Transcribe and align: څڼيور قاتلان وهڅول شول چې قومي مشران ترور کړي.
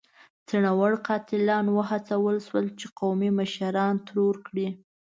څڼيور 0.47 0.93
قاتلان 1.07 1.65
وهڅول 1.75 2.37
شول 2.47 2.65
چې 2.79 2.85
قومي 2.99 3.29
مشران 3.39 3.93
ترور 4.07 4.35
کړي. 4.47 4.67